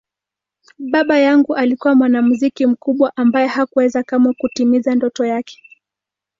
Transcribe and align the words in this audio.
Baba 0.79 1.17
yangu 1.19 1.55
alikuwa 1.55 1.95
mwanamuziki 1.95 2.65
mkubwa 2.67 3.11
ambaye 3.15 3.47
hakuweza 3.47 4.03
kamwe 4.03 4.33
kutimiza 4.33 4.95
ndoto 4.95 5.25
yake. 5.25 5.61